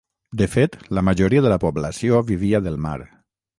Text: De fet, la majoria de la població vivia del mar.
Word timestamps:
De 0.41 0.45
fet, 0.53 0.77
la 0.99 1.03
majoria 1.09 1.45
de 1.47 1.53
la 1.55 1.59
població 1.65 2.25
vivia 2.33 2.65
del 2.69 2.83
mar. 2.89 2.99